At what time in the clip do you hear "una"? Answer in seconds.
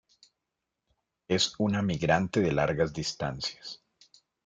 1.59-1.83